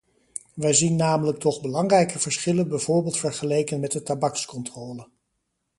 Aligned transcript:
Wij 0.53 0.73
zien 0.73 0.95
namelijk 0.95 1.39
toch 1.39 1.61
belangrijke 1.61 2.19
verschillen 2.19 2.67
bijvoorbeeld 2.67 3.17
vergeleken 3.17 3.79
met 3.79 3.91
de 3.91 4.03
tabakscontrole. 4.03 5.07